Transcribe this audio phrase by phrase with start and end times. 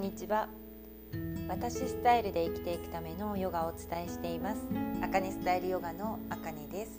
[0.00, 0.48] んにちは。
[1.46, 4.62] 私スタイルで生きていくためのヨガをお伝えしています。
[5.02, 6.92] あかねスタイルヨガのあかねです。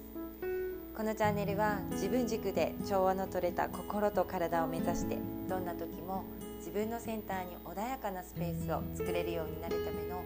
[0.96, 5.18] このチャンネルは自分軸で調和の取れた心と体を目指して
[5.50, 6.26] どんな時も
[6.60, 10.22] 自分のセンターに穏やかなスペースを作れるようになるための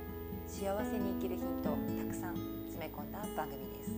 [0.46, 2.36] 幸せに生きるヒントをたくさん
[2.68, 3.92] 詰め込んだ番組です。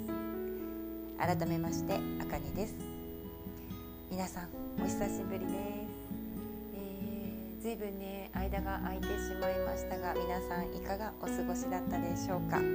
[1.18, 2.76] 改めましてあかねです。
[4.12, 4.50] 皆さん
[4.80, 5.48] お久しぶりで
[5.84, 5.87] す。
[7.68, 12.66] ずいぶんね間が空いてしまいましたが皆さんいかがお過ごしだったでしょうか、ね、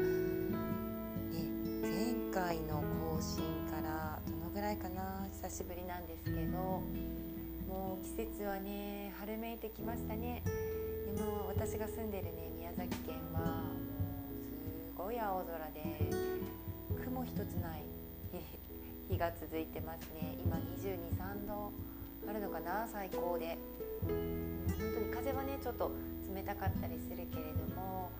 [1.81, 3.41] 前回の更新
[3.73, 5.27] からどのぐらいかな？
[5.33, 6.59] 久しぶりなんですけど
[7.73, 10.43] もう季節はね春めいてきましたね。
[10.45, 13.81] でも私が住んでるね宮崎県はもう
[14.93, 15.81] すごい青空で
[17.03, 17.85] 雲一つない
[19.09, 20.37] 日が続いてますね。
[20.45, 21.73] 今22、3度
[22.29, 22.87] あるのかな？
[22.93, 23.57] 最高で。
[24.83, 25.93] 本当に風はねちょっと
[26.35, 28.11] 冷たかったりするけれども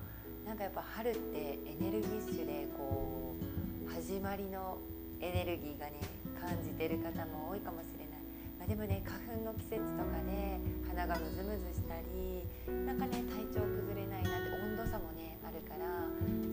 [0.47, 4.79] なんかやっぱ春ってエネルギッシュでこう始まりの
[5.21, 5.99] エネルギーがね
[6.39, 8.23] 感じてる方も多いかもしれない、
[8.59, 10.59] まあ、でもね花粉の季節とかで
[10.91, 12.43] 鼻がムズムズしたり
[12.87, 15.87] なんかね体調崩れないなって温度差もねあるから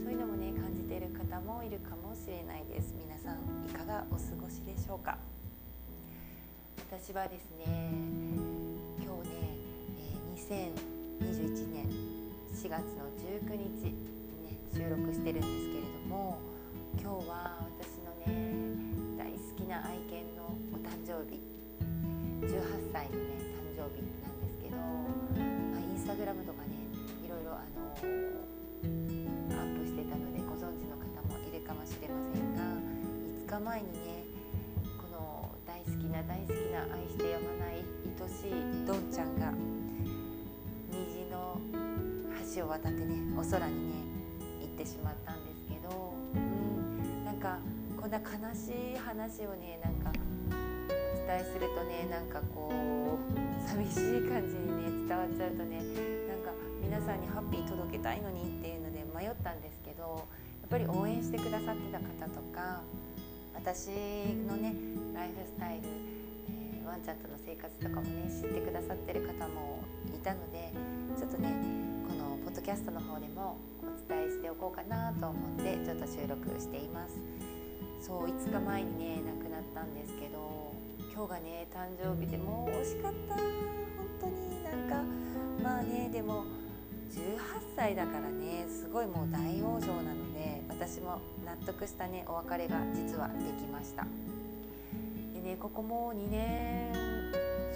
[0.06, 2.94] そういうのもね感じてる方もいるかもしれないです。
[2.94, 5.18] 皆さんいかがお過ごしでしょうか？
[6.90, 7.66] 私はですね
[10.50, 11.86] 2021年
[12.58, 13.94] 4月の19日に
[14.50, 16.42] ね収録してるんですけれども
[16.98, 18.34] 今日は私のね
[19.14, 21.38] 大好きな愛犬のお誕生日
[22.50, 23.46] 18歳のね
[23.78, 24.78] 誕生日なんですけど、
[25.70, 26.82] まあ、インスタグラムとかね
[27.24, 27.94] いろいろあの
[29.54, 32.66] アップしてたのでご存知の方もいるかもしれませんが
[33.46, 34.26] 5日前にね
[34.98, 37.86] この大好きな大好きな愛してやまない
[38.18, 39.54] 愛しいどんちゃんが
[42.56, 43.96] 橋を渡ってねお空にね
[44.62, 47.60] 行ってしまったんですけど、うん、なんか
[48.00, 48.26] こんな悲
[48.56, 55.78] しい話をねなんかお伝えするとねなんかこう寂しい感じにね伝わっちゃうとね
[56.28, 56.52] なんか
[56.82, 60.28] 皆さんにハッピー届けたいのにっていうので迷ったんですけど
[60.62, 62.82] やっぱり応援してくださってた方とか
[63.54, 63.90] 私
[64.48, 64.74] のね
[65.14, 65.90] ライフスタイル、
[66.50, 69.84] えー、ワンちゃんとの生活とかもね知ってくださってる方も
[70.24, 70.72] たので
[71.18, 71.54] ちょっとね
[72.08, 77.16] このポッドキャストの方でもお伝えしておこうかなと思ってちょっと収録しています。
[78.02, 80.74] そう5日前にね亡くなったんですけど
[81.14, 83.36] 今日がね誕生日でもう惜しかった。
[83.36, 83.44] 本
[84.22, 85.04] 当になんか
[85.64, 86.46] まあねでも
[87.12, 87.40] 18
[87.76, 94.06] 歳だからねすごいもう大往生なので私も納得したねお別れが実はできました。
[95.34, 97.09] でねここも2年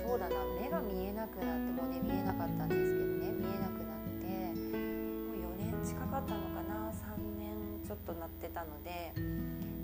[0.04, 3.32] そうだな目が見えなくなってもうね見えなかったんですけどね。
[3.40, 4.28] 見えなくなって
[4.76, 4.84] も
[5.32, 6.92] う4年近かったのかな。
[6.92, 7.56] 3年
[7.88, 9.14] ちょっとなってたので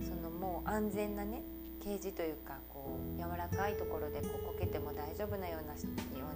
[0.04, 1.42] そのもう安全なね
[1.82, 5.80] ケージというかこう柔らかいところでこうこけても大丈夫なようなよ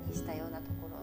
[0.07, 0.97] うにしたようなところ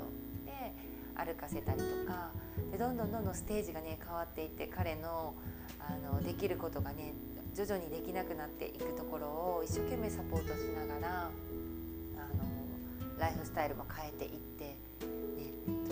[0.47, 0.73] で
[1.15, 2.31] 歩かせたりとか
[2.73, 5.35] でどんどんどんどんステージがね変わっていって彼の
[5.79, 7.13] あのできることがね
[7.55, 11.31] 徐々にできなくなっていくところを一生懸命サポートしながら
[13.21, 14.77] ライフスタイルも変えていって、ね、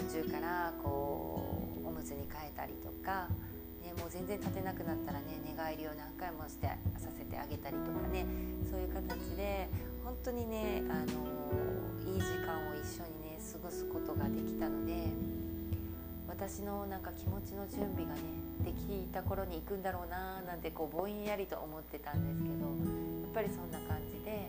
[0.00, 1.44] 途中からこ
[1.84, 3.28] うおむつに変えたりとか、
[3.84, 8.25] ね、もう全然立てなくなったらね寝返りを何回もしてさせてあげたりとかね
[8.72, 9.69] そういう形で
[10.03, 11.28] 本当にね、あの
[12.09, 14.97] いい時間を一緒にね過ごすことができたので
[16.27, 18.22] 私のなんか気持ちの準備がね
[18.65, 24.49] できた頃に行くんだろうななんてこうぼんやりと思ってたんですけどやっぱりそんな感じで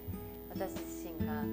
[0.55, 1.43] 私自身が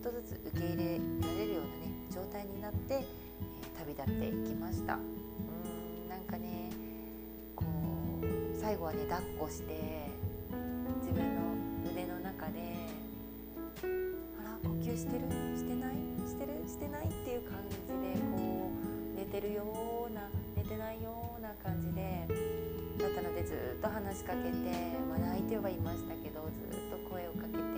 [0.00, 3.04] っとずつ受け入れられるようなね状態になって、え
[3.78, 4.94] 旅立っていきました。
[4.94, 6.70] うんなんかね
[7.54, 7.64] こ
[8.22, 10.08] う最後はね抱っこして
[11.04, 11.52] 自分の
[11.92, 12.60] 腕の中で
[14.40, 15.28] 「あら呼吸してる？
[15.56, 15.96] してない？
[16.26, 16.52] してる？
[16.66, 22.26] してない?」っていう感じでこう寝てるような寝てないような感じで
[22.98, 24.56] だったのでずっと話しかけて、
[25.08, 27.69] まあ、泣いてはいましたけどずっと声をかけて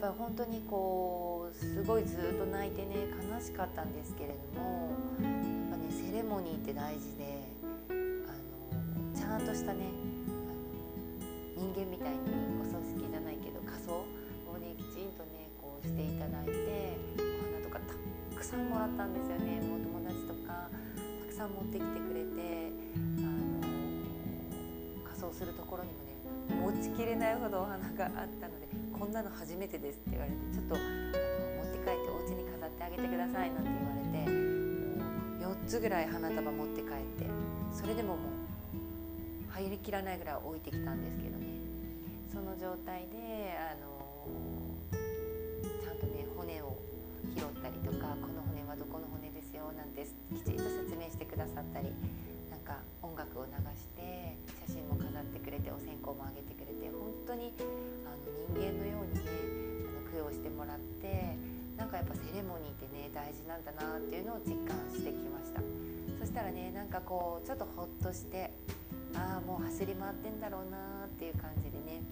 [0.00, 4.88] ぱり本当にこうすごいずっと泣いてね悲しかったんですけれども
[5.20, 7.44] やっぱねセレモニーって大事で
[7.90, 9.84] あのちゃんとしたね
[10.24, 12.18] あの人間みたいに
[12.62, 14.08] お葬式じゃないけど仮装
[14.48, 17.78] をねきちんとねこうしていただいてお花とか
[18.32, 19.60] たくさんもらったんですよね。
[19.60, 23.68] もう友達とかたくさん持ってきてくれてあの
[25.04, 34.28] 仮装するところにもね持ちきれないほどお花があったのでこんなの初めてですって言われてちょっとあの持って帰ってお家に飾ってあげてくださいなんて言われて
[35.40, 37.24] 4つぐらい花束持って帰って
[37.72, 41.48] それでももう入りきらないぐらい置いてきたんですけどね。
[42.30, 44.28] その状態であの
[44.92, 46.76] ちゃんとね骨を
[47.34, 50.06] 拾ったりとかこの骨はどこの骨ですよなんて
[50.36, 51.90] きちんと説明してくださったり
[52.52, 54.36] なんか音楽を流して
[54.68, 57.52] 写真も飾ってくれてお線香もあげてくれて本当に
[58.54, 59.30] 人間のようにね
[59.86, 61.36] あの供養してもらって
[61.76, 65.60] なんかやっぱセレモニーってね大事なんだなっていうのを実感してきました。
[66.20, 68.50] そしたらねなんかこうちょっとほっとして
[69.14, 72.02] ああもう走り回ってんだろうなっていう感じでね。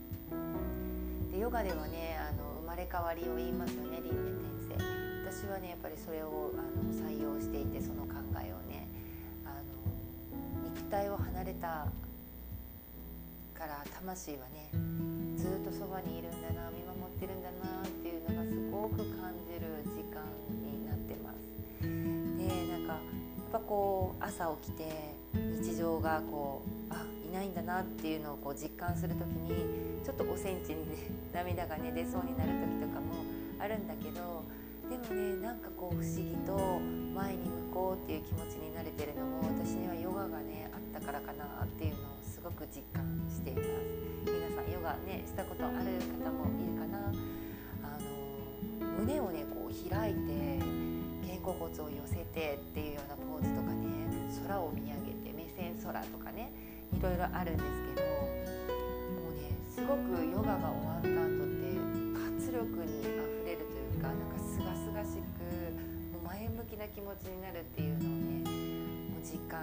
[1.31, 4.33] でヨガではねあの生まれ変わりを言いますよね輪廻
[4.67, 5.45] 転生。
[5.45, 8.89] 私はねやっぱりそれをあの採用していてその考えをね
[9.45, 9.63] あの
[10.65, 11.87] 肉体を離れた
[13.55, 14.71] から魂はね
[15.49, 20.21] ずっとそばにいるんだな見守ってるんだなっていうのがすごく感じる時間
[20.61, 21.41] になってます。
[21.81, 30.97] でなんかやっぱこう朝起きて日常がこうあいないんだなっていうのをこう実感する時にちょっと5センチにね
[31.33, 33.25] 涙がね出そうになる時とかも
[33.59, 34.45] あるんだけど
[34.89, 36.81] でもねなんかこう不思議と
[37.15, 42.18] 前に向こうっていう気持ちになれてるのも私にはヨガがねあったからかなっていうのを
[42.49, 43.69] ごく実感しています
[44.25, 47.13] 皆さんヨガねしたことある方もいるかな。
[47.85, 50.57] あの胸をねこう開いて
[51.29, 53.85] 肩甲骨を寄せてっていうようなポーズとかね
[54.49, 56.51] 空を見上げて目線空とかね
[56.97, 61.09] いろいろあるんですけどもうねすごくヨガが終わった。
[61.29, 61.69] 後って
[62.17, 65.45] 活力にあふれるというかなんかすがすがしく
[66.25, 68.41] 前向きな気持ちになるっていうのをね
[69.13, 69.61] もう実感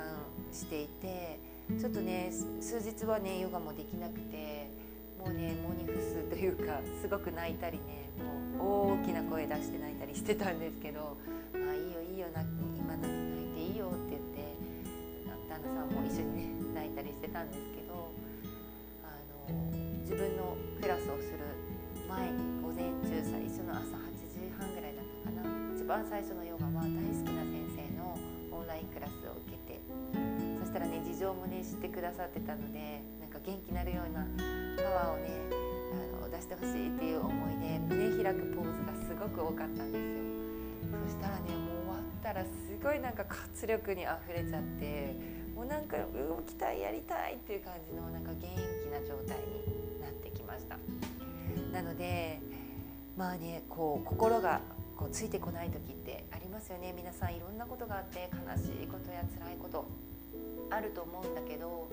[0.53, 1.39] していて
[1.73, 2.31] ちょっとね
[2.62, 4.69] 数日はねヨガもできなくて
[5.17, 8.06] もうねモニフスというかすごく泣いたりね
[8.57, 11.17] もう大きな声出して泣いたりしてたんですけど
[11.53, 12.27] まあいいよいいよ
[12.77, 14.45] 今泣いていいよって言って
[15.50, 18.13] 旦那さんも一緒にね泣いたりしてたんですけど
[19.01, 19.09] あ
[19.50, 19.50] の
[20.06, 21.41] 自分のクラスをする
[22.07, 25.50] 前に午前中最初の朝8時半ぐらいだったかな。
[25.73, 27.05] 一番最初のヨガは大
[31.65, 34.25] 知ってくださってたのでなんか元気になるような
[34.77, 35.29] パワーをね
[36.21, 40.25] あの出してほしいっていう思いで胸開くポーズがすごく多かったんですよ。
[41.06, 42.50] そしたらねもう終わったらす
[42.83, 45.15] ごいなんか活力にあふれちゃって
[45.56, 48.45] もうなんか動きたいやりたいっていう感じのなんか元気
[48.91, 50.77] な状態になってきました。
[51.73, 52.39] なので
[53.18, 54.61] まあねこう心が
[54.95, 56.94] こうついてこない時ってありますよね。
[56.95, 59.85] 皆さんいろんなことがあって悲しいことや辛いこと。
[60.75, 61.88] あると思うんだけど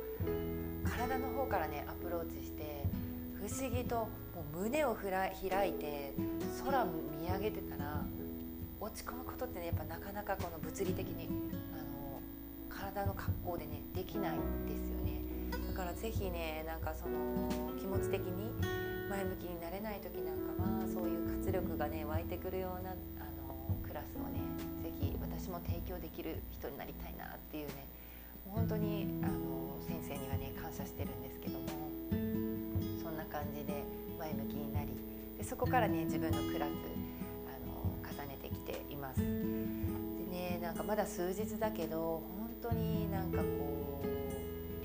[0.85, 2.83] 体の方からねアプローチして
[3.39, 5.31] 不思議ともう胸を開
[5.71, 6.13] いて
[6.65, 8.03] 空見上げてたら
[8.81, 11.29] 落ち込むことってねやっぱなかなかこの物理的に
[11.73, 12.19] あの
[12.69, 15.23] 体の格好でねできないんですよね。
[15.69, 18.51] だから是非ねなんかその気持ち的に
[19.09, 22.95] 前向きになれない時なんかはそういう活力がね湧いてくるようなあ
[23.39, 24.43] のクラスをね
[24.83, 27.87] 是非私も提供できる人になりたいなっていうね
[28.55, 31.67] 本当にあの先生にはね感謝してるんですけども
[33.03, 33.83] そんな感じで
[34.19, 34.89] 前向きになり
[35.39, 36.71] でそこからね自分のクラス
[37.49, 39.21] あの重ねてきています。
[39.21, 44.03] でねなんかまだ数日だけど本当になんかこ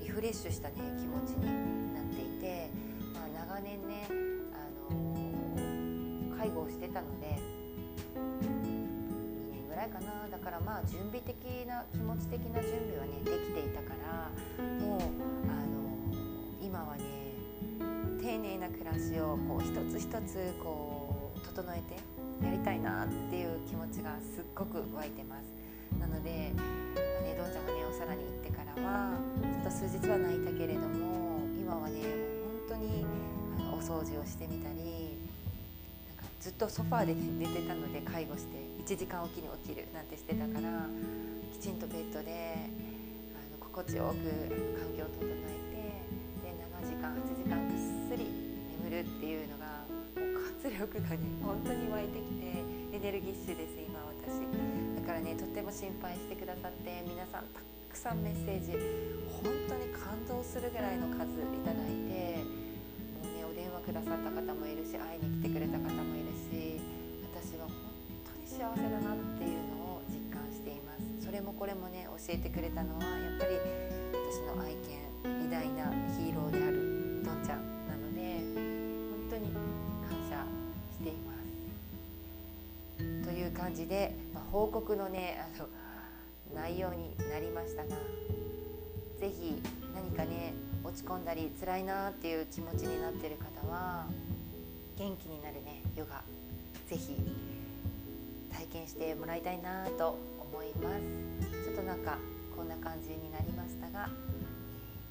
[0.00, 2.70] リフレッシュしたね気持ちになっていて、
[3.14, 7.38] まあ、長年ねあの介護をしてたので
[9.78, 10.26] らいかな。
[10.28, 14.28] だからまあ準備的な気持ち的な準備はねできていたから
[14.84, 15.00] もう
[15.46, 15.94] あの
[16.60, 17.04] 今はね
[18.20, 21.94] 丁寧な暮らしをこう一つ一つこう整えて
[22.44, 25.98] やりたいなっていう気持ちがすっごく湧いてます。
[25.98, 26.62] なので、ま
[27.22, 33.06] ね、どんちゃんがねお皿に行ってからはちょっと数日は泣いたけれども今はねもう本当に
[33.58, 35.16] あのお掃除をしてみたり
[36.08, 40.88] なんかずっとソファーで、ね、寝てたので介護して1時間おきに起きるなんてしてたから
[41.52, 42.56] きちんとベッドで
[43.36, 44.24] あの心地よく
[44.80, 45.92] 環境を整えて
[46.40, 48.32] で7時間8時間ぐっすり
[48.80, 52.64] 眠るっていうのがもう活力がね本当に湧いてきて
[52.96, 54.40] エネルギッシュです今私。
[54.48, 58.72] だからねとっても心配してくださって皆さんたくさんメッセージ
[59.44, 62.40] 本当に感動するぐらいの数いただいて
[63.20, 65.92] もうねお電話くださった方もいるし会いに来てくれた方
[71.68, 73.58] これもね教えてくれたのはやっぱり
[74.30, 74.96] 私の愛犬
[75.46, 78.40] 偉大なヒーローであるどんちゃんなので
[79.28, 80.46] 本当に感謝
[80.96, 81.34] していま
[82.96, 83.26] す。
[83.26, 85.68] という感じで、まあ、報告のねあの
[86.54, 87.90] 内容になりましたが
[89.20, 89.60] 是非
[89.94, 94.06] 何かね落ち込んだり辛いなっていう気持ちになってる方は
[94.96, 96.22] 元気になるねヨガ
[96.88, 97.14] 是非
[98.56, 101.02] 体験してもらいたいなと思います。
[101.64, 102.16] ちょっとなんか
[102.56, 104.08] こんな感じになりましたが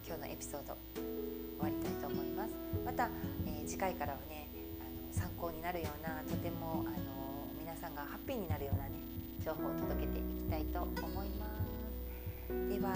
[0.05, 1.03] 今日のエピソード終
[1.61, 2.53] わりたいと思います。
[2.85, 3.09] また、
[3.45, 4.49] えー、次回からはね
[4.81, 6.97] あの参考になるようなとてもあの
[7.59, 8.91] 皆さんがハッピーになるようなね
[9.43, 11.49] 情報を届けていきたいと思います。
[12.69, 12.93] では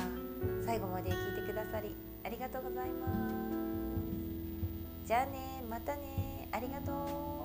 [0.65, 3.11] 最後まで聞いてくださりありがとうございます。
[5.07, 6.47] じゃあねまたね。
[6.51, 6.91] ありがと
[7.37, 7.40] う。